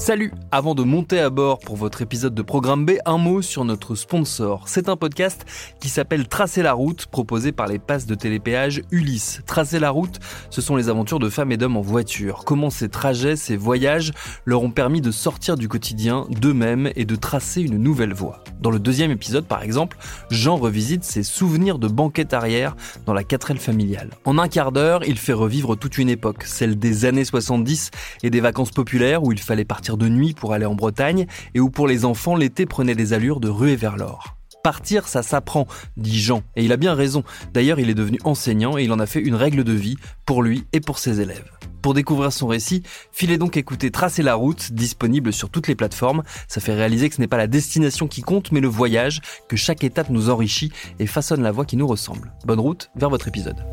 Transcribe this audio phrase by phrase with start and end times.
[0.00, 3.66] Salut Avant de monter à bord pour votre épisode de Programme B, un mot sur
[3.66, 4.66] notre sponsor.
[4.66, 5.44] C'est un podcast
[5.78, 9.42] qui s'appelle Tracer la route, proposé par les passes de télépéage Ulysse.
[9.44, 10.18] Tracer la route,
[10.48, 12.44] ce sont les aventures de femmes et d'hommes en voiture.
[12.46, 14.12] Comment ces trajets, ces voyages
[14.46, 18.42] leur ont permis de sortir du quotidien d'eux-mêmes et de tracer une nouvelle voie.
[18.60, 19.96] Dans le deuxième épisode, par exemple,
[20.30, 24.10] Jean revisite ses souvenirs de banquette arrière dans la 4L familiale.
[24.24, 27.90] En un quart d'heure, il fait revivre toute une époque, celle des années 70
[28.22, 31.60] et des vacances populaires où il fallait partir de nuit pour aller en Bretagne et
[31.60, 34.39] où pour les enfants l'été prenait des allures de ruée vers l'or.
[34.62, 35.66] Partir, ça s'apprend,
[35.96, 37.24] dit Jean, et il a bien raison.
[37.52, 40.42] D'ailleurs, il est devenu enseignant et il en a fait une règle de vie pour
[40.42, 41.50] lui et pour ses élèves.
[41.82, 46.22] Pour découvrir son récit, filez donc écouter Tracer la route, disponible sur toutes les plateformes.
[46.46, 49.56] Ça fait réaliser que ce n'est pas la destination qui compte, mais le voyage, que
[49.56, 52.32] chaque étape nous enrichit et façonne la voie qui nous ressemble.
[52.44, 53.64] Bonne route vers votre épisode.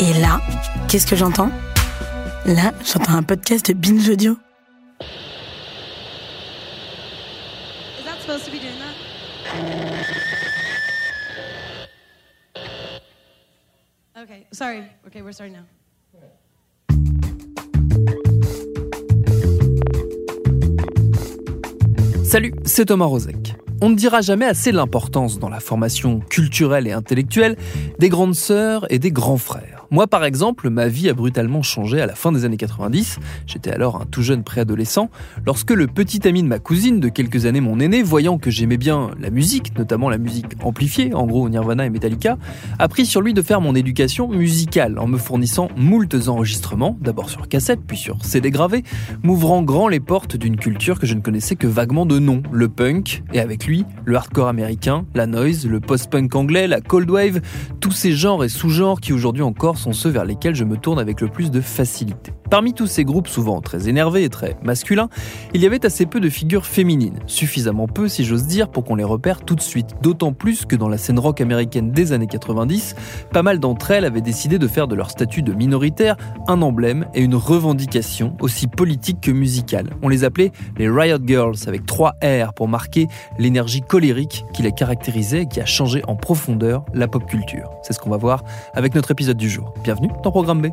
[0.00, 0.40] Et là,
[0.86, 1.50] qu'est-ce que j'entends?
[2.46, 4.36] Là, j'entends un podcast de Binge Audio.
[7.98, 8.24] Is that
[14.58, 14.82] sorry.
[15.06, 15.64] Okay, we're starting now.
[22.24, 23.54] Salut, c'est Thomas Rozek.
[23.80, 27.56] On ne dira jamais assez l'importance dans la formation culturelle et intellectuelle
[27.98, 29.77] des grandes sœurs et des grands frères.
[29.90, 33.18] Moi, par exemple, ma vie a brutalement changé à la fin des années 90.
[33.46, 35.08] J'étais alors un tout jeune préadolescent,
[35.46, 38.76] lorsque le petit ami de ma cousine, de quelques années mon aîné, voyant que j'aimais
[38.76, 42.36] bien la musique, notamment la musique amplifiée, en gros Nirvana et Metallica,
[42.78, 47.30] a pris sur lui de faire mon éducation musicale en me fournissant moultes enregistrements, d'abord
[47.30, 48.84] sur cassette, puis sur CD gravé,
[49.22, 52.68] m'ouvrant grand les portes d'une culture que je ne connaissais que vaguement de nom, le
[52.68, 57.40] punk, et avec lui, le hardcore américain, la noise, le post-punk anglais, la cold wave,
[57.80, 60.98] tous ces genres et sous-genres qui aujourd'hui encore sont ceux vers lesquels je me tourne
[60.98, 62.32] avec le plus de facilité.
[62.50, 65.10] Parmi tous ces groupes souvent très énervés et très masculins,
[65.52, 68.94] il y avait assez peu de figures féminines, suffisamment peu si j'ose dire pour qu'on
[68.94, 72.26] les repère tout de suite, d'autant plus que dans la scène rock américaine des années
[72.26, 72.94] 90,
[73.32, 76.16] pas mal d'entre elles avaient décidé de faire de leur statut de minoritaire
[76.46, 79.90] un emblème et une revendication aussi politique que musicale.
[80.02, 83.08] On les appelait les Riot Girls avec trois R pour marquer
[83.38, 87.70] l'énergie colérique qui les caractérisait et qui a changé en profondeur la pop culture.
[87.82, 88.42] C'est ce qu'on va voir
[88.72, 89.74] avec notre épisode du jour.
[89.84, 90.68] Bienvenue dans Programme B.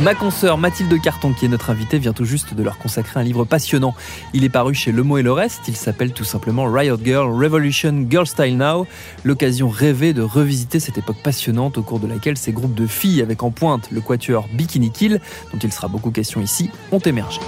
[0.00, 3.24] Ma consoeur Mathilde Carton, qui est notre invitée, vient tout juste de leur consacrer un
[3.24, 3.96] livre passionnant.
[4.32, 5.62] Il est paru chez Le Mot et le Reste.
[5.66, 8.86] Il s'appelle tout simplement Riot Girl Revolution Girl Style Now.
[9.24, 13.22] L'occasion rêvée de revisiter cette époque passionnante au cours de laquelle ces groupes de filles
[13.22, 15.20] avec en pointe le quatuor Bikini Kill,
[15.52, 17.40] dont il sera beaucoup question ici, ont émergé.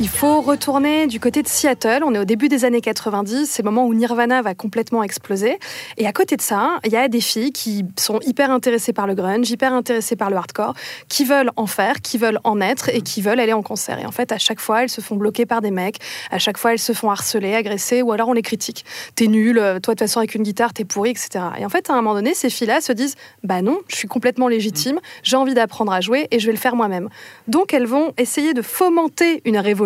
[0.00, 2.02] Il faut retourner du côté de Seattle.
[2.04, 5.56] On est au début des années 90, c'est le moment où Nirvana va complètement exploser.
[5.98, 9.06] Et à côté de ça, il y a des filles qui sont hyper intéressées par
[9.06, 10.74] le grunge, hyper intéressées par le hardcore,
[11.08, 14.00] qui veulent en faire, qui veulent en être et qui veulent aller en concert.
[14.00, 16.00] Et en fait, à chaque fois, elles se font bloquer par des mecs,
[16.32, 18.84] à chaque fois, elles se font harceler, agresser, ou alors on les critique.
[19.14, 21.38] T'es nul, toi de toute façon avec une guitare, t'es pourri, etc.
[21.60, 24.08] Et en fait, à un moment donné, ces filles-là se disent, bah non, je suis
[24.08, 27.10] complètement légitime, j'ai envie d'apprendre à jouer et je vais le faire moi-même.
[27.46, 29.83] Donc elles vont essayer de fomenter une révolution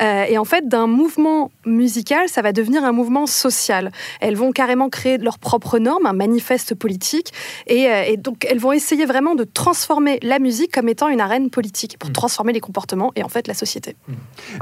[0.00, 3.90] euh, et en fait, d'un mouvement musical, ça va devenir un mouvement social.
[4.20, 7.32] Elles vont carrément créer leurs propres normes, un manifeste politique.
[7.66, 11.20] Et, euh, et, donc, elles vont essayer vraiment de transformer la musique comme étant une
[11.20, 12.14] arène politique pour mmh.
[12.14, 13.96] transformer les comportements et en fait la société.
[14.06, 14.12] Mmh.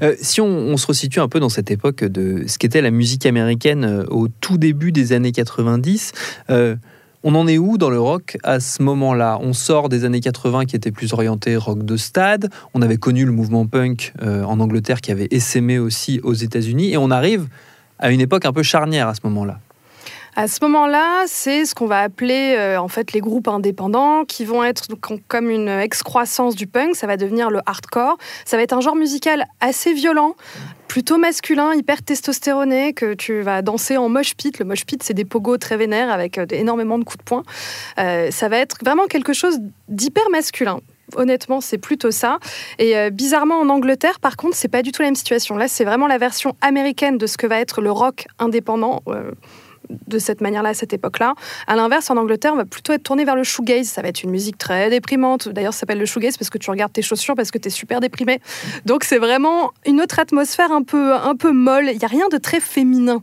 [0.03, 2.91] Euh, si on, on, se resitue un peu dans cette époque de ce qu'était la
[2.91, 6.13] musique américaine au tout début des années 90,
[7.29, 9.39] on en est où dans le rock à ce moment-là?
[9.43, 12.51] On sort des années 80 qui étaient plus orientés rock de stade.
[12.73, 16.93] On avait connu le mouvement punk euh, en Angleterre qui avait essaimé aussi aux États-Unis.
[16.93, 17.49] Et on arrive
[17.99, 19.59] à une époque un peu charnière à ce moment-là.
[20.39, 24.45] À ce moment-là, c'est ce qu'on va appeler euh, en fait les groupes indépendants qui
[24.45, 24.87] vont être
[25.29, 26.95] comme une excroissance du punk.
[26.95, 28.19] Ça va devenir le hardcore.
[28.45, 30.37] Ça va être un genre musical assez violent,
[30.89, 34.59] plutôt masculin, hyper testostéroné, que tu vas danser en mosh pit.
[34.59, 37.43] Le mosh pit, c'est des pogos très vénères avec euh, énormément de coups de poing.
[37.99, 39.59] Euh, ça va être vraiment quelque chose
[39.89, 40.81] d'hyper masculin.
[41.15, 42.41] Honnêtement, c'est plutôt ça.
[42.81, 45.57] Et bizarrement, en Angleterre, par contre, c'est pas du tout la même situation.
[45.57, 49.05] Là, c'est vraiment la version américaine de ce que va être le rock indépendant.
[50.07, 51.35] De cette manière-là à cette époque-là.
[51.67, 53.87] À l'inverse, en Angleterre, on va plutôt être tourné vers le shoegaze.
[53.87, 55.49] Ça va être une musique très déprimante.
[55.49, 57.71] D'ailleurs, ça s'appelle le shoegaze parce que tu regardes tes chaussures parce que tu es
[57.71, 58.41] super déprimé.
[58.85, 61.89] Donc, c'est vraiment une autre atmosphère un peu, un peu molle.
[61.91, 63.23] Il n'y a rien de très féminin.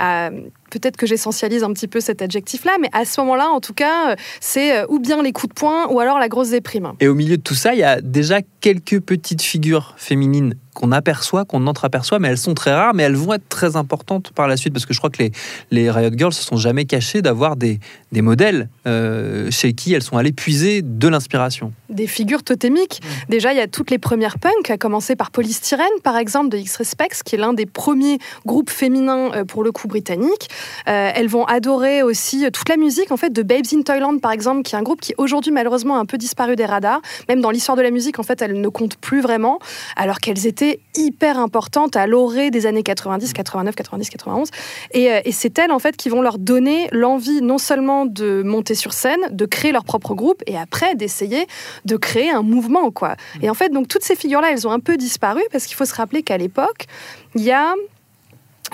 [0.00, 0.30] Euh,
[0.70, 4.12] Peut-être que j'essentialise un petit peu cet adjectif-là, mais à ce moment-là, en tout cas,
[4.12, 6.92] euh, c'est euh, ou bien les coups de poing ou alors la grosse déprime.
[7.00, 10.92] Et au milieu de tout ça, il y a déjà quelques petites figures féminines qu'on
[10.92, 14.48] aperçoit, qu'on entreaperçoit, mais elles sont très rares, mais elles vont être très importantes par
[14.48, 15.32] la suite, parce que je crois que les,
[15.70, 17.78] les Riot Girls se sont jamais cachées d'avoir des,
[18.12, 21.72] des modèles euh, chez qui elles sont allées puiser de l'inspiration.
[21.88, 23.00] Des figures totémiques.
[23.28, 26.58] Déjà, il y a toutes les premières punks, à commencer par Polystyrène, par exemple, de
[26.58, 30.48] X-Respects, qui est l'un des premiers groupes féminins, euh, pour le coup, britanniques.
[30.88, 34.18] Euh, elles vont adorer aussi euh, toute la musique, en fait, de Babes in Toyland,
[34.18, 37.00] par exemple, qui est un groupe qui, aujourd'hui, malheureusement, a un peu disparu des radars.
[37.28, 39.58] Même dans l'histoire de la musique, en fait, elles ne comptent plus vraiment,
[39.96, 44.50] alors qu'elles étaient hyper importantes à l'orée des années 90, 89, 90, 91.
[44.92, 48.42] Et, euh, et c'est elles, en fait, qui vont leur donner l'envie non seulement de
[48.42, 51.46] monter sur scène, de créer leur propre groupe, et après d'essayer
[51.84, 53.16] de créer un mouvement, quoi.
[53.42, 55.84] Et en fait, donc, toutes ces figures-là, elles ont un peu disparu, parce qu'il faut
[55.84, 56.86] se rappeler qu'à l'époque,
[57.34, 57.74] il y a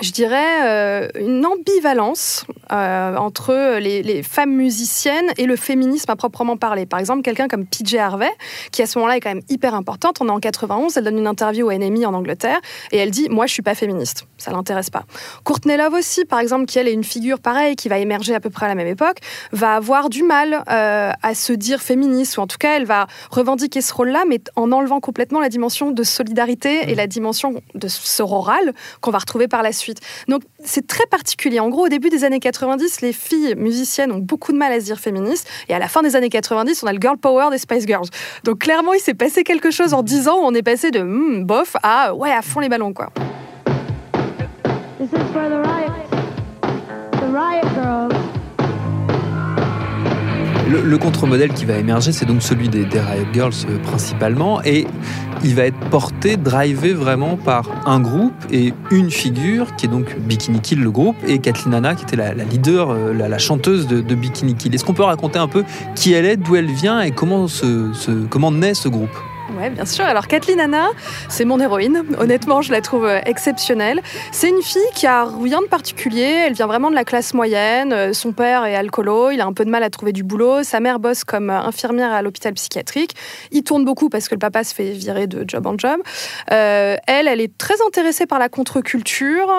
[0.01, 6.57] je dirais, euh, une ambivalence euh, entre les, femmes musiciennes et le féminisme à proprement
[6.57, 6.85] parler.
[6.85, 8.29] Par exemple, quelqu'un comme PJ Harvey,
[8.71, 11.17] qui à ce moment-là est quand même hyper importante, on est en 91, elle donne
[11.17, 12.59] une interview au NME en Angleterre,
[12.91, 15.03] et elle dit «Moi, je suis pas féministe, ça l'intéresse pas».
[15.43, 18.39] Courtney Love aussi, par exemple, qui elle est une figure pareille, qui va émerger à
[18.39, 19.17] peu près à la même époque,
[19.51, 23.07] va avoir du mal euh, à se dire féministe, ou en tout cas, elle va
[23.29, 27.87] revendiquer ce rôle-là, mais en enlevant complètement la dimension de solidarité et la dimension de
[27.87, 29.90] sororal qu'on va retrouver par la suite.
[30.27, 31.59] Donc c'est très particulier.
[31.59, 34.79] En gros, au début des années 90, les filles musiciennes ont beaucoup de mal à
[34.79, 35.47] se dire féministes.
[35.69, 38.07] Et à la fin des années 90, on a le girl power des Spice Girls.
[38.43, 41.01] Donc clairement, il s'est passé quelque chose en 10 ans où on est passé de
[41.01, 43.09] hmm, bof à ouais, à fond les ballons, quoi.
[50.71, 54.87] Le, le contre-modèle qui va émerger, c'est donc celui des, Riot Girls euh, principalement, et
[55.43, 60.17] il va être porté, drivé vraiment par un groupe et une figure, qui est donc
[60.17, 64.15] Bikini Kill, le groupe, et Kathleen Hanna, qui était la, leader, euh, la, chanteuse de,
[64.15, 64.73] Bikini Kill.
[64.73, 67.47] Est-ce qu'on peut raconter un peu qui elle est, d'où elle vient et comment,
[68.29, 69.09] comment naît ce groupe?
[69.57, 70.05] Ouais, bien sûr.
[70.05, 70.89] Alors Kathleen Hanna,
[71.27, 72.03] c'est mon héroïne.
[72.17, 74.01] Honnêtement, je la trouve euh, exceptionnelle.
[74.31, 76.43] C'est une fille qui a rien de particulier.
[76.45, 77.91] Elle vient vraiment de la classe moyenne.
[77.91, 79.31] Euh, Son père est alcoolo.
[79.31, 80.63] Il a un peu de mal à trouver du boulot.
[80.63, 83.15] Sa mère bosse comme euh, infirmière à l'hôpital psychiatrique.
[83.51, 85.99] Il tourne beaucoup parce que le papa se fait virer de job en job.
[86.47, 89.49] Elle, elle est très intéressée par la contre-culture,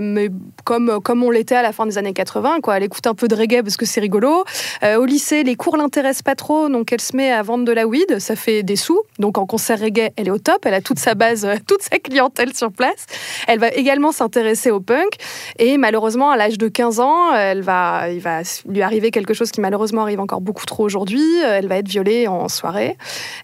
[0.00, 0.28] mais
[0.64, 2.60] comme, comme on l'était à la fin des années 80.
[2.62, 2.76] Quoi.
[2.76, 4.44] Elle écoute un peu de reggae parce que c'est rigolo.
[4.82, 7.86] Au lycée, les cours l'intéressent pas trop, donc elle se met à vendre de la
[7.86, 8.18] weed.
[8.18, 9.00] Ça fait des sous.
[9.18, 10.64] Donc en concert reggae, elle est au top.
[10.64, 13.06] Elle a toute sa base, euh, toute sa clientèle sur place.
[13.48, 15.16] Elle va également s'intéresser au punk.
[15.58, 19.50] Et malheureusement, à l'âge de 15 ans, elle va, il va lui arriver quelque chose
[19.50, 21.24] qui malheureusement arrive encore beaucoup trop aujourd'hui.
[21.44, 22.96] Euh, Elle va être violée en soirée.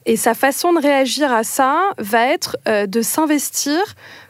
[0.07, 3.79] Et sa façon de réagir à ça va être euh, de s'investir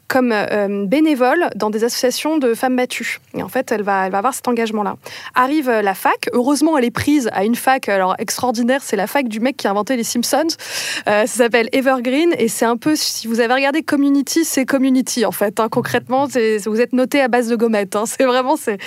[0.08, 3.20] comme euh, bénévole dans des associations de femmes battues.
[3.36, 4.96] Et en fait, elle va, elle va avoir cet engagement-là.
[5.34, 6.28] Arrive euh, la fac.
[6.32, 8.80] Heureusement, elle est prise à une fac alors extraordinaire.
[8.82, 10.46] C'est la fac du mec qui a inventé les Simpsons.
[11.08, 15.26] Euh, ça s'appelle Evergreen et c'est un peu, si vous avez regardé Community, c'est Community
[15.26, 15.60] en fait.
[15.60, 15.68] hein.
[15.70, 17.94] Concrètement, vous êtes noté à base de gommettes.
[17.94, 18.04] hein.
[18.06, 18.78] C'est vraiment, c'est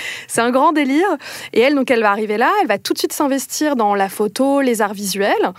[0.42, 1.06] un grand délire.
[1.54, 2.50] Et elle, donc, elle va arriver là.
[2.62, 5.52] Elle va tout de suite s'investir dans la photo, les arts visuels.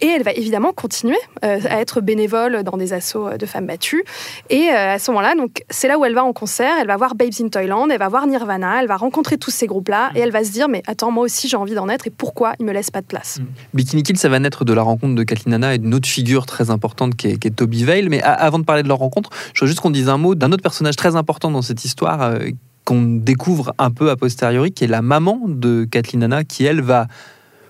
[0.00, 4.04] Et elle va évidemment continuer euh, à être bénévole dans des assos de femmes battues.
[4.48, 6.74] Et euh, à ce moment-là, donc c'est là où elle va en concert.
[6.80, 9.66] Elle va voir Babes in Toyland, elle va voir Nirvana, elle va rencontrer tous ces
[9.66, 10.10] groupes-là.
[10.14, 12.06] Et elle va se dire mais attends moi aussi j'ai envie d'en être.
[12.06, 13.40] Et pourquoi ils me laissent pas de place?
[13.74, 16.46] Bikini Kill, ça va naître de la rencontre de Kathleen Hanna et d'une autre figure
[16.46, 18.08] très importante qui est, qui est Toby Vale.
[18.08, 20.52] Mais avant de parler de leur rencontre, je voudrais juste qu'on dise un mot d'un
[20.52, 22.38] autre personnage très important dans cette histoire euh,
[22.84, 26.80] qu'on découvre un peu a posteriori, qui est la maman de Kathleen Hanna, qui elle
[26.80, 27.06] va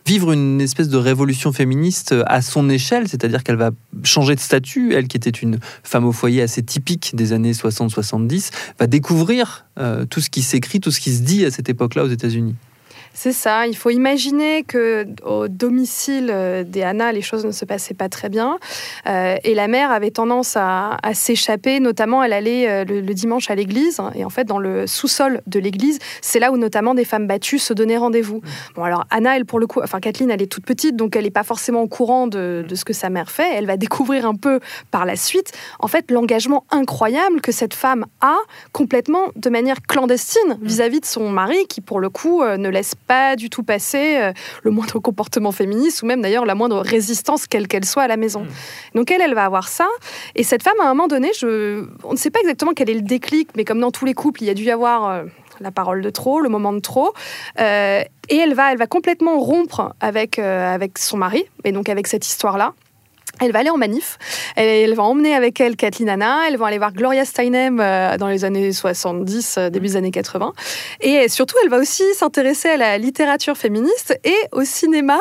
[0.08, 3.72] vivre une espèce de révolution féministe à son échelle, c'est-à-dire qu'elle va
[4.04, 8.50] changer de statut, elle qui était une femme au foyer assez typique des années 60-70,
[8.78, 12.04] va découvrir euh, tout ce qui s'écrit, tout ce qui se dit à cette époque-là
[12.04, 12.54] aux États-Unis.
[13.14, 13.66] C'est ça.
[13.66, 18.08] Il faut imaginer que au domicile euh, des Anna, les choses ne se passaient pas
[18.08, 18.58] très bien.
[19.06, 21.80] Euh, et la mère avait tendance à, à s'échapper.
[21.80, 24.00] Notamment, elle allait euh, le, le dimanche à l'église.
[24.14, 27.58] Et en fait, dans le sous-sol de l'église, c'est là où notamment des femmes battues
[27.58, 28.40] se donnaient rendez-vous.
[28.76, 31.24] Bon, alors Anna, elle, pour le coup, enfin Kathleen, elle est toute petite, donc elle
[31.24, 33.48] n'est pas forcément au courant de, de ce que sa mère fait.
[33.54, 34.60] Elle va découvrir un peu
[34.92, 35.50] par la suite,
[35.80, 38.36] en fait, l'engagement incroyable que cette femme a
[38.72, 43.07] complètement de manière clandestine vis-à-vis de son mari, qui pour le coup ne laisse pas
[43.36, 47.68] du tout passer euh, le moindre comportement féministe ou même d'ailleurs la moindre résistance, quelle
[47.68, 48.46] qu'elle soit à la maison.
[48.94, 49.86] Donc elle, elle va avoir ça.
[50.34, 51.86] Et cette femme, à un moment donné, je...
[52.04, 54.42] on ne sait pas exactement quel est le déclic, mais comme dans tous les couples,
[54.42, 55.24] il y a dû y avoir euh,
[55.60, 57.12] la parole de trop, le moment de trop.
[57.60, 61.88] Euh, et elle va, elle va complètement rompre avec, euh, avec son mari, et donc
[61.88, 62.74] avec cette histoire-là.
[63.40, 64.18] Elle va aller en manif.
[64.56, 66.48] Elle, elle va emmener avec elle Kathleen Anna.
[66.48, 70.10] Elles vont aller voir Gloria Steinem euh, dans les années 70, euh, début des années
[70.10, 70.52] 80.
[71.00, 75.18] Et surtout, elle va aussi s'intéresser à la littérature féministe et au cinéma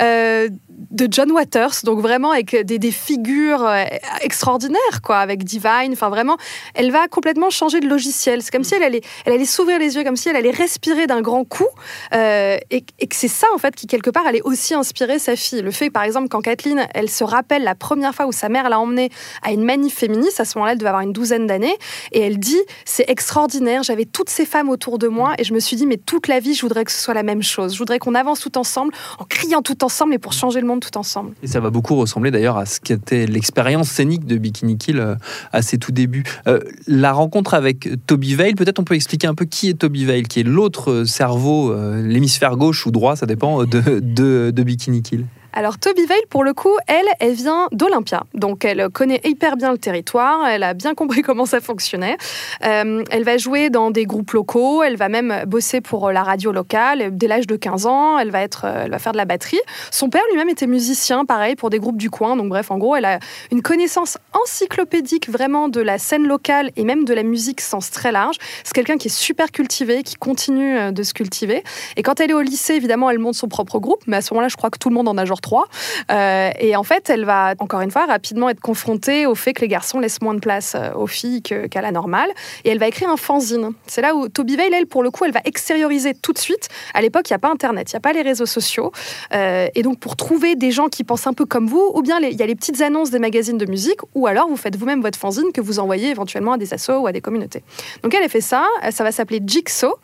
[0.00, 0.48] euh,
[0.90, 1.82] de John Waters.
[1.84, 3.84] Donc vraiment avec des, figures euh,
[4.22, 5.92] extraordinaires, quoi, avec Divine.
[5.92, 6.36] Enfin vraiment,
[6.74, 8.42] elle va complètement changer de logiciel.
[8.42, 11.06] C'est comme si elle allait, elle allait s'ouvrir les yeux, comme si elle allait respirer
[11.06, 11.66] d'un grand coup.
[12.14, 15.36] Euh, et, et que c'est ça, en fait, qui quelque part allait aussi inspirer sa
[15.36, 15.62] fille.
[15.62, 18.68] Le fait, par exemple, quand Kathleen, elle se rappelle la première fois où sa mère
[18.68, 19.10] l'a emmenée
[19.42, 21.76] à une manif féministe, à ce moment-là, elle devait avoir une douzaine d'années,
[22.12, 25.60] et elle dit c'est extraordinaire, j'avais toutes ces femmes autour de moi, et je me
[25.60, 27.74] suis dit mais toute la vie, je voudrais que ce soit la même chose.
[27.74, 30.96] Je voudrais qu'on avance tout ensemble, en criant tout ensemble, et pour changer le tout
[30.98, 31.32] ensemble.
[31.42, 35.14] Et ça va beaucoup ressembler d'ailleurs à ce qu'était l'expérience scénique de Bikini Kill euh,
[35.52, 36.24] à ses tout débuts.
[36.46, 40.04] Euh, la rencontre avec Toby Vale, peut-être on peut expliquer un peu qui est Toby
[40.04, 45.02] Vale, qui est l'autre euh, cerveau, l'hémisphère gauche ou droit, ça dépend, de, de Bikini
[45.02, 45.24] Kill.
[45.52, 48.24] Alors Toby Vale, pour le coup, elle, elle vient d'Olympia.
[48.34, 52.16] Donc elle connaît hyper bien le territoire, elle a bien compris comment ça fonctionnait.
[52.64, 56.52] Euh, elle va jouer dans des groupes locaux, elle va même bosser pour la radio
[56.52, 57.16] locale.
[57.16, 59.60] Dès l'âge de 15 ans, elle va, être, euh, elle va faire de la batterie.
[59.90, 62.36] Son père lui-même était musicien, pareil, pour des groupes du coin.
[62.36, 63.18] Donc bref, en gros, elle a
[63.50, 68.12] une connaissance encyclopédique vraiment de la scène locale et même de la musique sens très
[68.12, 68.36] large.
[68.64, 71.64] C'est quelqu'un qui est super cultivé, qui continue euh, de se cultiver.
[71.96, 74.02] Et quand elle est au lycée, évidemment, elle monte son propre groupe.
[74.06, 75.66] Mais à ce moment-là, je crois que tout le monde en a genre trois.
[76.10, 79.60] Euh, et en fait, elle va, encore une fois, rapidement être confrontée au fait que
[79.60, 82.30] les garçons laissent moins de place euh, aux filles qu'à la normale.
[82.64, 83.72] Et elle va écrire un fanzine.
[83.86, 86.68] C'est là où Toby Vale, elle, pour le coup, elle va extérioriser tout de suite.
[86.94, 88.92] À l'époque, il n'y a pas Internet, il n'y a pas les réseaux sociaux.
[89.34, 92.18] Euh, et donc, pour trouver des gens qui pensent un peu comme vous, ou bien
[92.20, 95.00] il y a les petites annonces des magazines de musique, ou alors vous faites vous-même
[95.00, 97.62] votre fanzine que vous envoyez éventuellement à des assos ou à des communautés.
[98.02, 98.64] Donc, elle a fait ça.
[98.90, 99.94] Ça va s'appeler Jigsaw.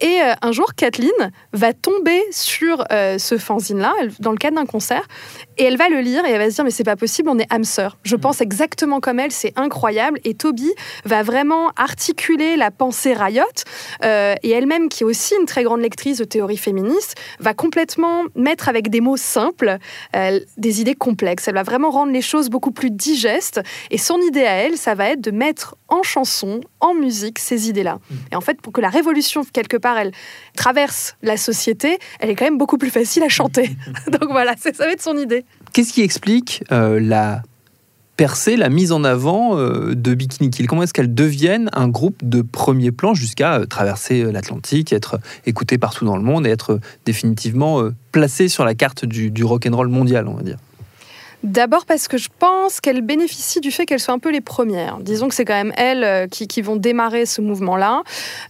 [0.00, 1.10] Et un jour, Kathleen
[1.52, 5.06] va tomber sur ce fanzine-là, dans le cadre d'un concert,
[5.58, 7.38] et elle va le lire et elle va se dire mais c'est pas possible, on
[7.38, 7.98] est âme sœur.
[8.02, 10.18] Je pense exactement comme elle, c'est incroyable.
[10.24, 10.70] Et Toby
[11.04, 13.44] va vraiment articuler la pensée Riot
[14.04, 18.24] euh, et elle-même qui est aussi une très grande lectrice de théorie féministe va complètement
[18.34, 19.78] mettre avec des mots simples
[20.16, 21.48] euh, des idées complexes.
[21.48, 23.60] Elle va vraiment rendre les choses beaucoup plus digestes.
[23.90, 27.68] Et son idée à elle, ça va être de mettre en chanson, en musique, ces
[27.68, 27.98] idées-là.
[28.32, 30.12] Et en fait, pour que la révolution quelque part elle
[30.56, 33.70] traverse la société, elle est quand même beaucoup plus facile à chanter.
[34.08, 35.43] Donc voilà, ça va être son idée.
[35.72, 37.42] Qu'est-ce qui explique euh, la
[38.16, 40.66] percée, la mise en avant euh, de Bikini Kill?
[40.66, 45.78] Comment est-ce qu'elles deviennent un groupe de premier plan jusqu'à euh, traverser l'Atlantique, être écouté
[45.78, 49.88] partout dans le monde et être définitivement euh, placé sur la carte du, du rock'n'roll
[49.88, 50.58] mondial, on va dire?
[51.44, 54.96] D'abord parce que je pense qu'elles bénéficient du fait qu'elles soient un peu les premières.
[55.00, 58.02] Disons que c'est quand même elles euh, qui, qui vont démarrer ce mouvement-là.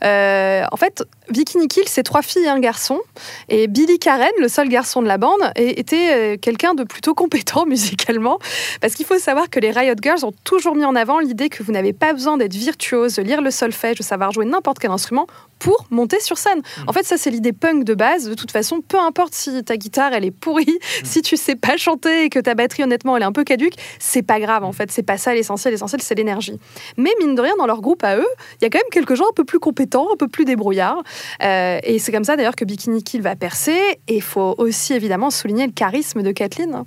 [0.05, 3.01] Euh, en fait, Bikini Kill, c'est trois filles et un garçon.
[3.49, 7.67] Et Billy Karen, le seul garçon de la bande, était euh, quelqu'un de plutôt compétent
[7.67, 8.39] musicalement.
[8.81, 11.65] Parce qu'il faut savoir que les Riot Girls ont toujours mis en avant l'idée que
[11.65, 14.93] vous n'avez pas besoin d'être virtuose, de lire le solfège, de savoir jouer n'importe quel
[14.93, 15.27] instrument
[15.59, 16.63] pour monter sur scène.
[16.87, 18.29] En fait, ça, c'est l'idée punk de base.
[18.29, 21.77] De toute façon, peu importe si ta guitare, elle est pourrie, si tu sais pas
[21.77, 24.73] chanter et que ta batterie, honnêtement, elle est un peu caduque, c'est pas grave, en
[24.73, 24.91] fait.
[24.91, 25.73] C'est pas ça l'essentiel.
[25.73, 26.59] L'essentiel, c'est l'énergie.
[26.97, 28.27] Mais mine de rien, dans leur groupe à eux,
[28.61, 31.03] il y a quand même quelques gens un peu plus compétents, un peu plus débrouillards.
[31.43, 33.99] Euh, et c'est comme ça, d'ailleurs, que Bikini Kill va percer.
[34.09, 36.75] Et il faut aussi, évidemment, souligner le charisme de Kathleen.
[36.75, 36.85] hein.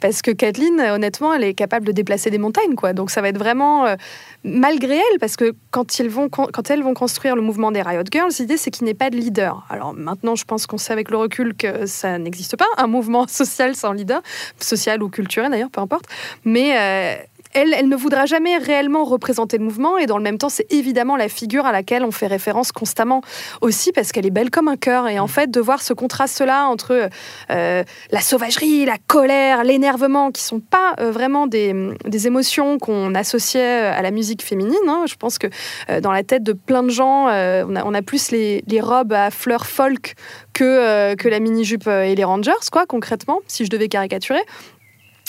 [0.00, 2.92] Parce que Kathleen, honnêtement, elle est capable de déplacer des montagnes, quoi.
[2.92, 3.86] Donc ça va être vraiment...
[3.86, 3.96] euh,
[4.46, 8.70] malgré elle, parce que quand elles vont construire le mouvement des Riot Girls, l'idée c'est
[8.70, 9.66] qu'il n'y ait pas de leader.
[9.68, 13.26] Alors maintenant, je pense qu'on sait avec le recul que ça n'existe pas, un mouvement
[13.28, 14.22] social sans leader,
[14.58, 16.06] social ou culturel d'ailleurs, peu importe.
[16.44, 17.22] Mais euh,
[17.56, 20.70] elle, elle ne voudra jamais réellement représenter le mouvement et dans le même temps, c'est
[20.70, 23.22] évidemment la figure à laquelle on fait référence constamment
[23.62, 25.08] aussi parce qu'elle est belle comme un cœur.
[25.08, 27.08] Et en fait, de voir ce contraste-là entre
[27.50, 33.14] euh, la sauvagerie, la colère, l'énervement, qui sont pas euh, vraiment des, des émotions qu'on
[33.14, 34.76] associait à la musique féminine.
[34.88, 35.04] hein.
[35.06, 35.46] Je pense que
[35.88, 38.62] euh, dans la tête de plein de gens, euh, on, a, on a plus les,
[38.66, 40.14] les robes à fleurs folk
[40.52, 44.40] que, euh, que la mini-jupe euh, et les Rangers, quoi, concrètement, si je devais caricaturer.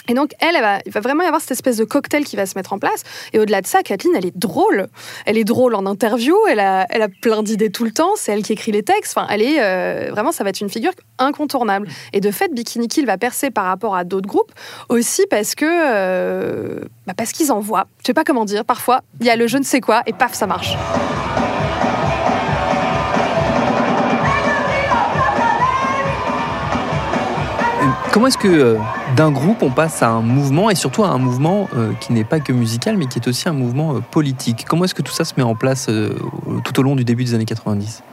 [0.08, 2.58] Et donc, elle, il va vraiment y avoir cette espèce de cocktail qui va se
[2.58, 3.04] mettre en place.
[3.34, 4.88] Et au-delà de ça, Kathleen, elle est drôle.
[5.26, 8.32] Elle est drôle en interview, elle a, elle a plein d'idées tout le temps, c'est
[8.32, 9.18] elle qui écrit les textes.
[9.18, 11.88] Enfin, elle est euh, vraiment, ça va être une figure incontournable.
[12.14, 14.52] Et de fait, Bikini Kill va percer par rapport à d'autres groupes
[14.90, 15.66] aussi parce que.
[15.66, 17.88] euh, bah, parce qu'ils en voient.
[18.02, 20.14] Je sais pas comment dire, parfois, il y a le je ne sais quoi et
[20.14, 20.76] paf, ça marche.
[28.12, 28.78] Comment est-ce que euh,
[29.18, 32.24] d'un groupe on passe à un mouvement et surtout à un mouvement euh, qui n'est
[32.24, 34.66] pas que musical mais qui est aussi un mouvement euh, politique.
[34.70, 36.16] Comment est-ce que tout ça se met en place euh,
[36.64, 38.04] tout au long du début des années 90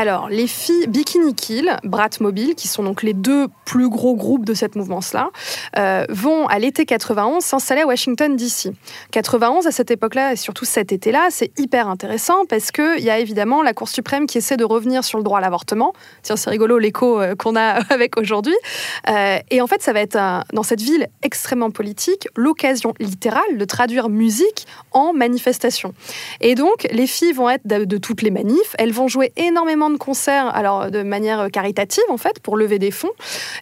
[0.00, 4.54] Alors, les filles Bikini Kill, Bratmobile, qui sont donc les deux plus gros groupes de
[4.54, 5.30] cette mouvance-là,
[5.76, 8.74] euh, vont à l'été 91 s'installer à Washington, D.C.
[9.10, 13.18] 91, à cette époque-là, et surtout cet été-là, c'est hyper intéressant parce qu'il y a
[13.18, 15.92] évidemment la Cour suprême qui essaie de revenir sur le droit à l'avortement.
[16.22, 18.54] Tiens, c'est rigolo l'écho euh, qu'on a avec aujourd'hui.
[19.08, 20.16] Euh, et en fait, ça va être,
[20.52, 25.92] dans cette ville extrêmement politique, l'occasion littérale de traduire musique en manifestation.
[26.40, 28.76] Et donc, les filles vont être de toutes les manifs.
[28.78, 32.90] Elles vont jouer énormément de concerts, alors de manière caritative en fait, pour lever des
[32.90, 33.10] fonds.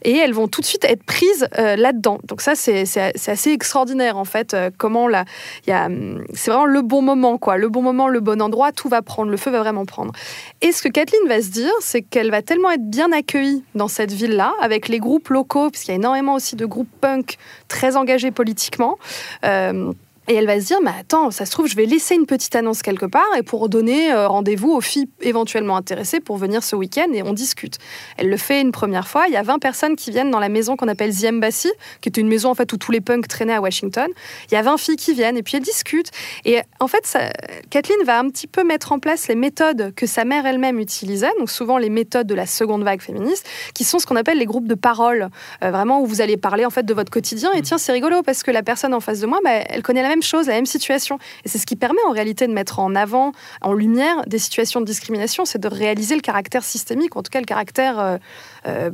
[0.02, 2.18] Et elles vont tout de suite être prises euh, là-dedans.
[2.24, 2.84] Donc ça, c'est
[3.26, 4.54] assez extraordinaire en fait.
[4.54, 5.24] euh, comment là,
[5.68, 9.02] hum, c'est vraiment le bon moment quoi, le bon moment, le bon endroit, tout va
[9.02, 10.12] prendre, le feu va vraiment prendre.
[10.60, 13.88] Et ce que Kathleen va se dire, c'est qu'elle va tellement être bien accueillie dans
[13.88, 17.36] cette ville-là, avec les groupes locaux, puisqu'il y a énormément aussi de groupes punk
[17.68, 18.98] très engagés politiquement.
[19.44, 19.92] euh,
[20.28, 22.54] et elle va se dire, mais attends, ça se trouve, je vais laisser une petite
[22.56, 26.74] annonce quelque part et pour donner euh, rendez-vous aux filles éventuellement intéressées pour venir ce
[26.76, 27.78] week-end et on discute.
[28.16, 29.26] Elle le fait une première fois.
[29.28, 32.08] Il y a 20 personnes qui viennent dans la maison qu'on appelle The Embassy, qui
[32.08, 34.08] était une maison en fait où tous les punks traînaient à Washington.
[34.50, 36.10] Il y a 20 filles qui viennent et puis elles discutent.
[36.44, 37.30] Et en fait, ça-
[37.70, 41.30] Kathleen va un petit peu mettre en place les méthodes que sa mère elle-même utilisait,
[41.38, 44.46] donc souvent les méthodes de la seconde vague féministe, qui sont ce qu'on appelle les
[44.46, 45.28] groupes de parole,
[45.62, 47.50] Euh, vraiment où vous allez parler en fait de votre quotidien.
[47.52, 50.02] Et tiens, c'est rigolo parce que la personne en face de moi, bah, elle connaît
[50.02, 51.18] la même chose, la même situation.
[51.44, 54.80] Et c'est ce qui permet en réalité de mettre en avant, en lumière, des situations
[54.80, 58.18] de discrimination, c'est de réaliser le caractère systémique, en tout cas le caractère euh,
[58.66, 58.90] euh,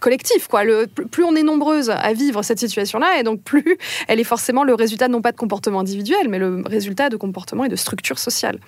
[0.00, 0.48] collectif.
[0.48, 0.64] Quoi.
[0.64, 3.76] Le, plus on est nombreuses à vivre cette situation-là, et donc plus
[4.08, 7.64] elle est forcément le résultat non pas de comportement individuel, mais le résultat de comportement
[7.64, 8.58] et de structure sociale.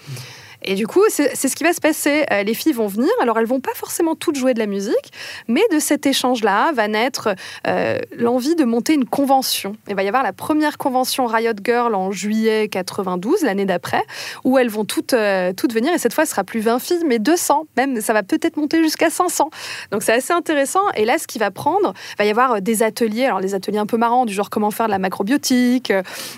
[0.62, 2.24] Et du coup, c'est ce qui va se passer.
[2.32, 5.12] Euh, les filles vont venir, alors elles vont pas forcément toutes jouer de la musique,
[5.46, 7.30] mais de cet échange-là va naître
[7.66, 9.76] euh, l'envie de monter une convention.
[9.88, 14.02] Il va y avoir la première convention Riot Girl en juillet 92, l'année d'après,
[14.44, 17.04] où elles vont toutes, euh, toutes venir, et cette fois, ce sera plus 20 filles,
[17.06, 19.50] mais 200, même, ça va peut-être monter jusqu'à 500.
[19.92, 20.82] Donc c'est assez intéressant.
[20.96, 23.78] Et là, ce qui va prendre, il va y avoir des ateliers, alors des ateliers
[23.78, 25.92] un peu marrants, du genre comment faire de la macrobiotique,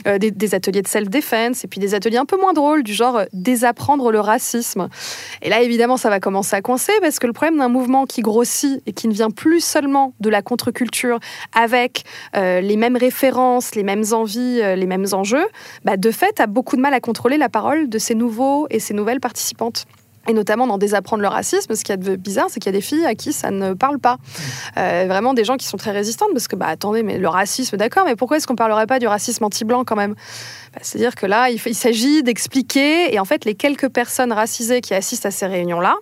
[0.05, 3.16] des, des ateliers de self-defense, et puis des ateliers un peu moins drôles, du genre
[3.16, 3.25] euh,
[4.11, 4.88] le racisme.
[5.42, 8.20] Et là, évidemment, ça va commencer à coincer, parce que le problème d'un mouvement qui
[8.20, 11.18] grossit et qui ne vient plus seulement de la contre-culture
[11.55, 12.05] avec
[12.37, 15.46] euh, les mêmes références, les mêmes envies, euh, les mêmes enjeux,
[15.85, 18.81] bah, de fait, a beaucoup de mal à contrôler la parole de ces nouveaux et
[18.81, 19.87] ces nouvelles participantes.
[20.31, 22.81] Et notamment dans Désapprendre le racisme, ce qui est bizarre, c'est qu'il y a des
[22.81, 24.19] filles à qui ça ne parle pas.
[24.77, 27.77] Euh, vraiment des gens qui sont très résistantes, parce que, bah attendez, mais le racisme,
[27.77, 30.14] d'accord, mais pourquoi est-ce qu'on parlerait pas du racisme anti-blanc quand même?
[30.73, 34.95] Bah, C'est-à-dire que là, il s'agit d'expliquer, et en fait, les quelques personnes racisées qui
[34.95, 35.97] assistent à ces réunions-là,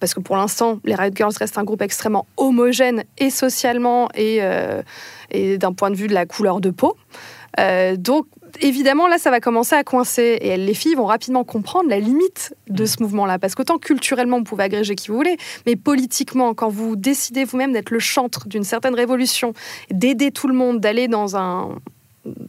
[0.00, 4.38] parce que pour l'instant, les Riot Girls restent un groupe extrêmement homogène et socialement et,
[4.40, 4.80] euh,
[5.30, 6.96] et d'un point de vue de la couleur de peau.
[7.58, 8.26] Euh, donc,
[8.60, 10.38] évidemment, là, ça va commencer à coincer.
[10.40, 13.38] Et les filles vont rapidement comprendre la limite de ce mouvement-là.
[13.38, 17.72] Parce qu'autant culturellement, vous pouvez agréger qui vous voulez, mais politiquement, quand vous décidez vous-même
[17.72, 19.52] d'être le chantre d'une certaine révolution,
[19.90, 21.78] d'aider tout le monde, d'aller dans un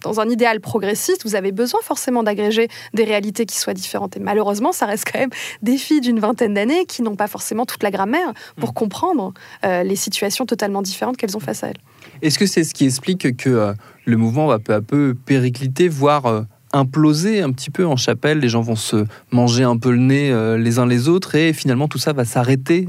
[0.01, 4.17] dans un idéal progressiste, vous avez besoin forcément d'agréger des réalités qui soient différentes.
[4.17, 5.29] Et malheureusement, ça reste quand même
[5.61, 9.33] des filles d'une vingtaine d'années qui n'ont pas forcément toute la grammaire pour comprendre
[9.65, 11.77] euh, les situations totalement différentes qu'elles ont face à elles.
[12.21, 13.73] Est-ce que c'est ce qui explique que euh,
[14.05, 16.41] le mouvement va peu à peu péricliter, voire euh,
[16.73, 18.39] imploser un petit peu en chapelle?
[18.39, 21.87] Les gens vont se manger un peu le nez les uns les autres et finalement
[21.87, 22.87] tout ça va s'arrêter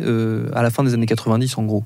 [0.52, 1.84] à la fin des années 90 en gros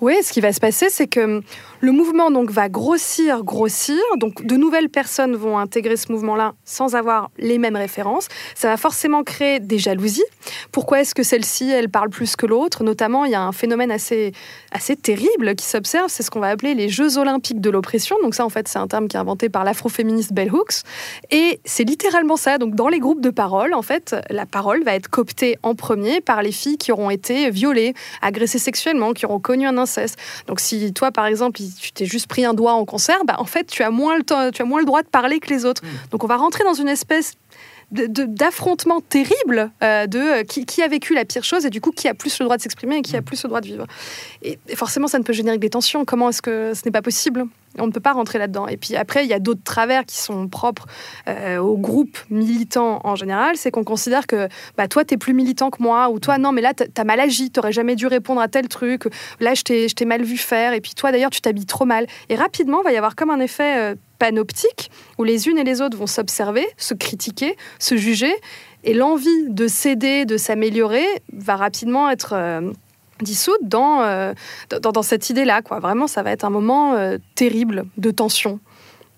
[0.00, 1.42] Oui, ce qui va se passer, c'est que hum,
[1.80, 4.00] le mouvement donc va grossir, grossir.
[4.16, 8.28] Donc de nouvelles personnes vont intégrer ce mouvement-là sans avoir les mêmes références.
[8.54, 10.24] Ça va forcément créer des jalousies.
[10.70, 12.84] Pourquoi est-ce que celle-ci, elle parle plus que l'autre?
[12.84, 14.32] Notamment, il y a un phénomène assez,
[14.70, 18.16] assez terrible qui s'observe, c'est ce qu'on va appeler les Jeux olympiques de l'oppression.
[18.22, 20.82] Donc ça, en fait, c'est un terme qui est inventé par l'afroféministe Bell Hooks.
[21.32, 22.58] Et c'est littéralement ça.
[22.58, 26.20] Donc dans les groupes de parole, en fait, la parole va être cooptée en premier
[26.20, 30.18] par les filles qui auront été violées, agressées sexuellement, qui auront connu un inceste.
[30.46, 33.44] Donc si toi, par exemple, tu t'es juste pris un doigt en concert, bah, en
[33.44, 35.64] fait, tu as, moins le temps, tu as moins le droit de parler que les
[35.64, 35.82] autres.
[36.10, 37.34] Donc on va rentrer dans une espèce
[37.92, 41.90] d'affrontement terrible euh, de euh, qui, qui a vécu la pire chose et du coup
[41.90, 43.86] qui a plus le droit de s'exprimer et qui a plus le droit de vivre.
[44.42, 46.04] Et, et forcément, ça ne peut générer que des tensions.
[46.04, 47.44] Comment est-ce que ce n'est pas possible?
[47.78, 48.66] On ne peut pas rentrer là-dedans.
[48.68, 50.86] Et puis après, il y a d'autres travers qui sont propres
[51.26, 53.56] euh, aux groupes militants en général.
[53.56, 56.52] C'est qu'on considère que bah, toi, tu es plus militant que moi, ou toi, non,
[56.52, 59.04] mais là, t'as- mal agi, t'aurais jamais dû répondre à tel truc,
[59.40, 61.84] là, je t'ai je t'ai mal vu faire, et puis toi, d'ailleurs, tu t'habilles trop
[61.84, 62.06] mal.
[62.28, 64.82] Et rapidement, il va y avoir comme un effet euh, panoptique,
[65.18, 68.34] où les unes et les autres vont s'observer, se critiquer, se juger,
[68.84, 72.34] et l'envie de céder, de s'améliorer, va rapidement être...
[72.34, 72.72] euh,
[73.20, 74.34] dissoute dans, euh,
[74.82, 75.62] dans, dans cette idée-là.
[75.62, 75.78] Quoi.
[75.78, 78.58] Vraiment, ça va être un moment euh, terrible de tension,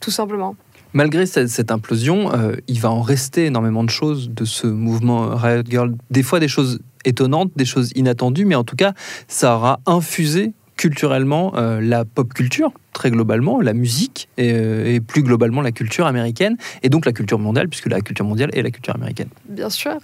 [0.00, 0.56] tout simplement.
[0.92, 2.30] Malgré cette, cette implosion,
[2.68, 5.94] il va en rester énormément de choses de ce mouvement Riot Girl.
[6.10, 8.92] Des fois des choses étonnantes, des choses inattendues, mais en tout cas,
[9.26, 15.00] ça aura infusé culturellement euh, la pop culture, très globalement, la musique et, euh, et
[15.00, 18.62] plus globalement la culture américaine, et donc la culture mondiale, puisque la culture mondiale est
[18.62, 19.28] la culture américaine.
[19.48, 19.96] Bien sûr.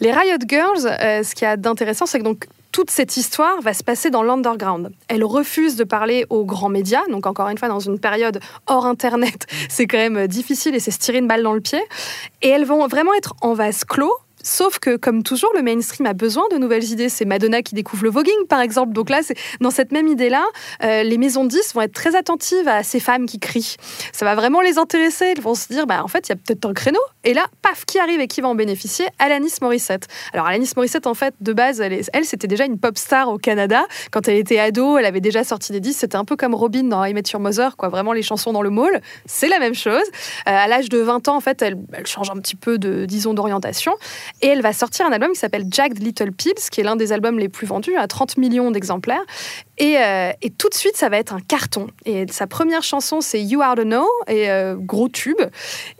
[0.00, 3.60] Les Riot Girls, euh, ce qu'il y a d'intéressant, c'est que donc toute cette histoire
[3.60, 4.90] va se passer dans l'underground.
[5.06, 8.86] Elles refusent de parler aux grands médias, donc encore une fois dans une période hors
[8.86, 11.80] Internet, c'est quand même difficile et c'est se tirer une balle dans le pied.
[12.42, 14.12] Et elles vont vraiment être en vase clos.
[14.44, 17.08] Sauf que, comme toujours, le mainstream a besoin de nouvelles idées.
[17.08, 18.92] C'est Madonna qui découvre le voguing, par exemple.
[18.92, 19.20] Donc là,
[19.60, 20.44] dans cette même idée-là,
[20.82, 23.76] euh, les maisons de 10 vont être très attentives à ces femmes qui crient.
[24.12, 25.32] Ça va vraiment les intéresser.
[25.34, 27.00] Elles vont se dire, bah, en fait, il y a peut-être un créneau.
[27.24, 29.06] Et là, paf, qui arrive et qui va en bénéficier?
[29.18, 30.08] Alanis Morissette.
[30.34, 33.38] Alors, Alanis Morissette, en fait, de base, elle, elle, c'était déjà une pop star au
[33.38, 33.86] Canada.
[34.10, 36.00] Quand elle était ado, elle avait déjà sorti des disques.
[36.00, 37.88] C'était un peu comme Robin dans I Met Your Mother, quoi.
[37.88, 39.00] Vraiment les chansons dans le mall.
[39.24, 40.04] C'est la même chose.
[40.46, 43.06] Euh, à l'âge de 20 ans, en fait, elle, elle change un petit peu de,
[43.06, 43.94] disons, d'orientation.
[44.42, 47.12] Et elle va sortir un album qui s'appelle Jagged Little Pigs, qui est l'un des
[47.12, 49.24] albums les plus vendus, à 30 millions d'exemplaires.
[49.78, 51.86] Et, euh, et tout de suite, ça va être un carton.
[52.04, 55.40] Et sa première chanson, c'est You Are the Know, et euh, gros tube,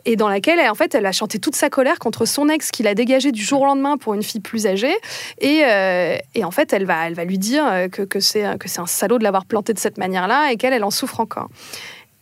[0.05, 2.71] et dans laquelle, elle, en fait, elle a chanté toute sa colère contre son ex
[2.71, 4.95] qui l'a dégagé du jour au lendemain pour une fille plus âgée.
[5.39, 9.17] Et, euh, en fait, elle va, elle va lui dire que, que c'est un salaud
[9.17, 11.49] de l'avoir planté de cette manière-là et qu'elle, elle en souffre encore.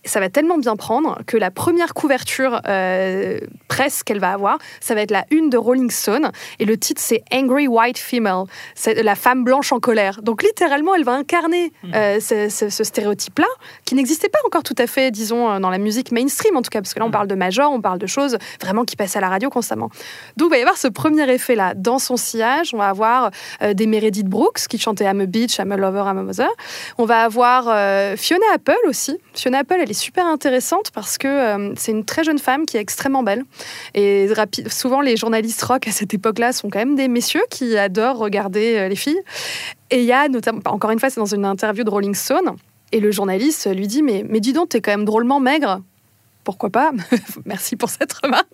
[0.05, 3.39] Ça va tellement bien prendre que la première couverture euh,
[3.69, 6.29] presse qu'elle va avoir, ça va être la une de Rolling Stone.
[6.59, 8.43] Et le titre, c'est Angry White Female.
[8.75, 10.21] C'est la femme blanche en colère.
[10.21, 13.47] Donc littéralement, elle va incarner euh, ce, ce- ce stéréotype-là,
[13.85, 16.69] qui n'existait pas encore tout à fait, disons, euh, dans la musique mainstream en tout
[16.69, 19.15] cas, parce que là, on parle de major, on parle de choses vraiment qui passent
[19.15, 19.89] à la radio constamment.
[20.35, 21.73] Donc il va y avoir ce premier effet-là.
[21.75, 25.59] Dans son sillage, on va avoir euh, des Meredith Brooks qui chantait I'm a Bitch,
[25.59, 26.49] I'm a Lover, I'm a Mother.
[26.97, 27.63] On va avoir
[28.17, 29.17] Fiona Apple aussi.
[29.33, 32.79] Fiona Apple, elle super intéressante parce que euh, c'est une très jeune femme qui est
[32.79, 33.43] extrêmement belle.
[33.93, 34.27] Et
[34.67, 38.77] souvent, les journalistes rock à cette époque-là sont quand même des messieurs qui adorent regarder
[38.77, 39.21] euh, les filles.
[39.91, 42.55] Et il y a notamment, encore une fois, c'est dans une interview de Rolling Stone.
[42.91, 45.81] Et le journaliste lui dit Mais, mais dis donc, t'es quand même drôlement maigre.
[46.43, 46.91] Pourquoi pas
[47.45, 48.47] Merci pour cette remarque.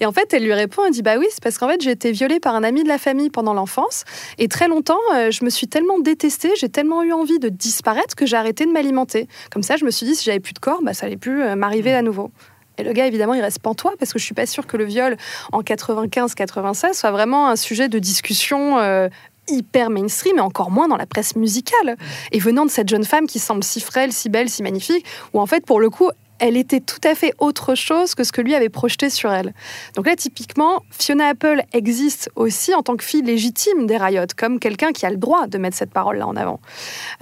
[0.00, 1.90] Et en fait, elle lui répond, elle dit bah oui, c'est parce qu'en fait j'ai
[1.90, 4.04] été violée par un ami de la famille pendant l'enfance
[4.38, 8.14] et très longtemps, euh, je me suis tellement détestée, j'ai tellement eu envie de disparaître
[8.14, 9.28] que j'ai arrêté de m'alimenter.
[9.52, 11.42] Comme ça, je me suis dit si j'avais plus de corps, bah ça allait plus
[11.42, 12.30] euh, m'arriver à nouveau.
[12.76, 14.84] Et le gars, évidemment, il reste pantois parce que je suis pas sûre que le
[14.84, 15.16] viol
[15.52, 18.78] en 95-96 soit vraiment un sujet de discussion.
[18.78, 19.08] euh,
[19.48, 21.96] hyper mainstream et encore moins dans la presse musicale.
[22.32, 25.40] Et venant de cette jeune femme qui semble si frêle, si belle, si magnifique, où
[25.40, 28.40] en fait, pour le coup, elle était tout à fait autre chose que ce que
[28.40, 29.54] lui avait projeté sur elle.
[29.96, 34.58] Donc là, typiquement, Fiona Apple existe aussi en tant que fille légitime des Riot, comme
[34.58, 36.60] quelqu'un qui a le droit de mettre cette parole-là en avant.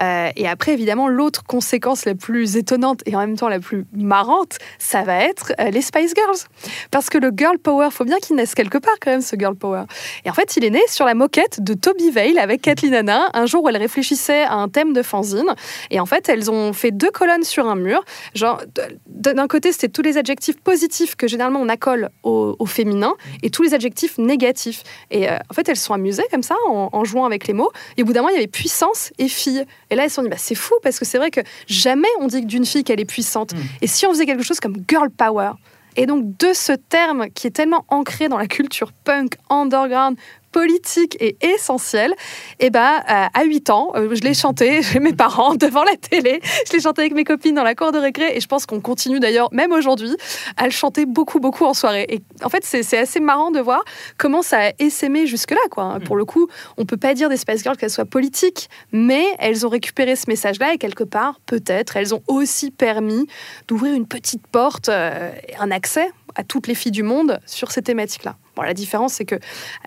[0.01, 3.85] Euh, et après, évidemment, l'autre conséquence la plus étonnante et en même temps la plus
[3.93, 6.49] marrante, ça va être euh, les Spice Girls.
[6.91, 9.55] Parce que le girl power, faut bien qu'il naisse quelque part quand même, ce girl
[9.55, 9.85] power.
[10.25, 13.31] Et en fait, il est né sur la moquette de Toby Vale avec Kathleen Hanna,
[13.35, 15.55] un jour où elle réfléchissait à un thème de fanzine.
[15.91, 18.03] Et en fait, elles ont fait deux colonnes sur un mur.
[18.35, 18.63] Genre,
[19.07, 23.51] d'un côté, c'était tous les adjectifs positifs que généralement on accole au, au féminin et
[23.51, 24.83] tous les adjectifs négatifs.
[25.11, 27.55] Et euh, en fait, elles se sont amusées comme ça en, en jouant avec les
[27.55, 27.71] mots.
[27.97, 29.65] Et au bout d'un moment, il y avait puissance et fille.
[29.91, 32.09] Et là, elles se sont dit, bah, c'est fou parce que c'est vrai que jamais
[32.21, 33.53] on dit d'une fille qu'elle est puissante.
[33.81, 35.53] Et si on faisait quelque chose comme girl power?
[35.97, 40.17] Et donc de ce terme qui est tellement ancré dans la culture punk, underground,
[40.53, 42.15] politique et essentielle.
[42.61, 46.41] Et ben, à 8 ans, euh, je l'ai chanté chez mes parents devant la télé.
[46.67, 48.81] Je l'ai chanté avec mes copines dans la cour de récré et je pense qu'on
[48.81, 50.15] continue d'ailleurs, même aujourd'hui,
[50.57, 52.07] à le chanter beaucoup, beaucoup en soirée.
[52.09, 53.83] Et en fait, c'est assez marrant de voir
[54.19, 55.61] comment ça a essaimé jusque-là.
[55.71, 55.99] Quoi.
[56.05, 59.67] Pour le coup, on peut pas dire des Spice Girls qu'elles soient politiques, mais elles
[59.67, 63.27] ont récupéré ce message-là et quelque part, peut-être, elles ont aussi permis
[63.69, 67.83] d'ouvrir une petite porte, euh, un accès à toutes les filles du monde sur ces
[67.83, 68.37] thématiques-là.
[68.55, 69.41] Bon, la différence, c'est qu'elles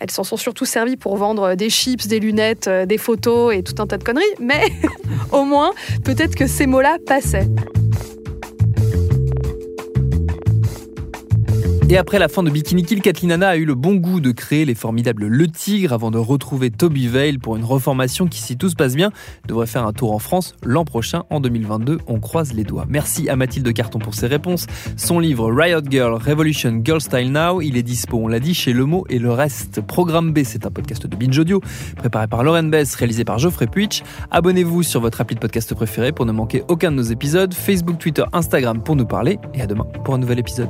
[0.09, 3.75] s'en sont surtout servies pour vendre des chips, des lunettes, euh, des photos et tout
[3.79, 4.71] un tas de conneries, mais
[5.31, 5.71] au moins,
[6.03, 7.47] peut-être que ces mots-là passaient.
[11.87, 14.31] Et après la fin de Bikini Kill, Kathleen Hanna a eu le bon goût de
[14.31, 18.57] créer les formidables Le Tigre avant de retrouver Toby Vale pour une reformation qui, si
[18.57, 19.11] tout se passe bien,
[19.47, 21.99] devrait faire un tour en France l'an prochain, en 2022.
[22.07, 22.87] On croise les doigts.
[22.89, 24.65] Merci à Mathilde Carton pour ses réponses.
[24.97, 28.73] Son livre Riot Girl Revolution Girl Style Now, il est dispo, on l'a dit, chez
[28.73, 29.81] Le Mot et le reste.
[29.81, 31.61] Programme B, c'est un podcast de Binge Audio,
[31.97, 34.01] préparé par Lauren Bess, réalisé par Geoffrey Puitch.
[34.31, 37.53] Abonnez-vous sur votre appli de podcast préféré pour ne manquer aucun de nos épisodes.
[37.53, 39.37] Facebook, Twitter, Instagram pour nous parler.
[39.53, 40.69] Et à demain pour un nouvel épisode.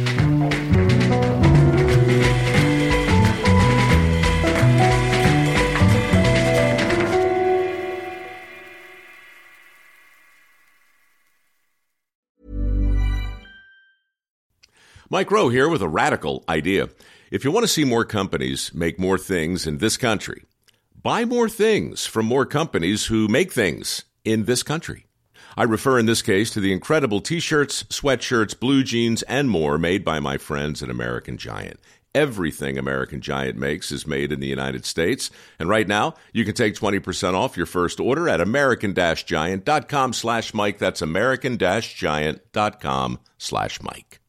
[15.11, 16.87] Mike Rowe here with a radical idea.
[17.31, 20.45] If you want to see more companies make more things in this country,
[21.03, 25.07] buy more things from more companies who make things in this country.
[25.57, 30.05] I refer in this case to the incredible t-shirts, sweatshirts, blue jeans, and more made
[30.05, 31.81] by my friends at American Giant.
[32.15, 35.29] Everything American Giant makes is made in the United States.
[35.59, 40.77] And right now, you can take 20% off your first order at american-giant.com slash Mike.
[40.77, 44.20] That's american-giant.com slash Mike.